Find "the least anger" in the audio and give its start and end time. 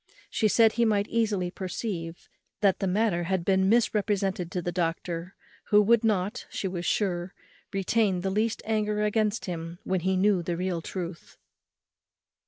8.21-9.03